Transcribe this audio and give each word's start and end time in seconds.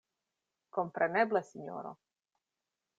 Kompreneble, 0.77 1.43
sinjoro! 1.53 1.95